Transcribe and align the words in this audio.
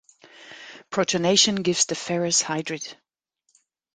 Protonation 0.89 1.61
gives 1.61 1.85
the 1.85 1.93
ferrous 1.93 2.41
hydride. 2.41 2.95